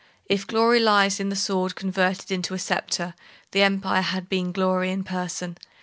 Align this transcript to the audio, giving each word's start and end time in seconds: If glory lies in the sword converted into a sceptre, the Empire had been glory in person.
If 0.25 0.47
glory 0.47 0.79
lies 0.79 1.19
in 1.19 1.29
the 1.29 1.35
sword 1.35 1.75
converted 1.75 2.31
into 2.31 2.55
a 2.55 2.57
sceptre, 2.57 3.13
the 3.51 3.61
Empire 3.61 4.01
had 4.01 4.29
been 4.29 4.51
glory 4.51 4.89
in 4.89 5.03
person. 5.03 5.59